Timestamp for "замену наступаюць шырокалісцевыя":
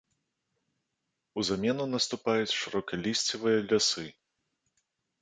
1.51-3.57